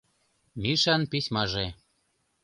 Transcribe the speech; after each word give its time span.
МИШАН 0.61 1.01
ПИСЬМАЖЕ 1.11 1.67